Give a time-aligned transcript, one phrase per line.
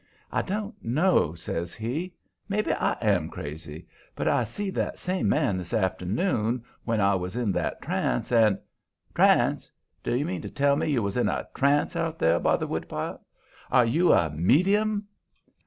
[0.31, 2.15] "I don't know," says he.
[2.49, 3.85] "Maybe I am crazy.
[4.15, 8.57] But I see that same man this afternoon, when I was in that trance, and"
[9.13, 9.71] "Trance!
[10.03, 12.65] Do you mean to tell me you was in a TRANCE out there by the
[12.65, 13.23] wood pile?
[13.71, 15.05] Are you a MEDIUM?"